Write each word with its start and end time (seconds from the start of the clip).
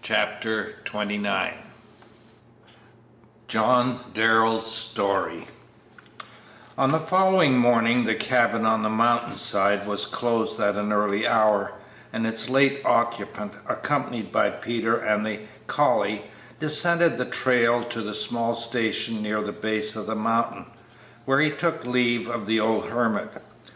Chapter 0.00 0.74
XXIX 0.84 1.54
JOHN 3.48 3.98
DARRELL'S 4.14 4.64
STORY 4.70 5.48
On 6.78 6.92
the 6.92 7.00
following 7.00 7.58
morning 7.58 8.04
the 8.04 8.14
cabin 8.14 8.64
on 8.64 8.84
the 8.84 8.88
mountain 8.88 9.34
side 9.34 9.84
was 9.84 10.04
closed 10.04 10.60
at 10.60 10.76
an 10.76 10.92
early 10.92 11.26
hour, 11.26 11.72
and 12.12 12.28
its 12.28 12.48
late 12.48 12.80
occupant, 12.84 13.54
accompanied 13.68 14.30
by 14.30 14.50
Peter 14.50 14.94
and 14.96 15.26
the 15.26 15.40
collie, 15.66 16.22
descended 16.60 17.18
the 17.18 17.24
trail 17.24 17.82
to 17.86 18.02
the 18.02 18.14
small 18.14 18.54
station 18.54 19.20
near 19.20 19.42
the 19.42 19.50
base 19.50 19.96
of 19.96 20.06
the 20.06 20.14
mountain, 20.14 20.66
where 21.24 21.40
he 21.40 21.50
took 21.50 21.84
leave 21.84 22.28
of 22.30 22.46
the 22.46 22.60
old 22.60 22.86
hermit. 22.90 23.42